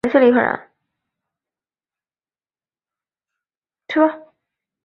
[0.01, 0.01] 该岛也是富士箱根伊豆国立公园
[3.87, 4.33] 的一部分。